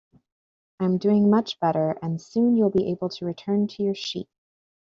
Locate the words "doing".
0.97-1.29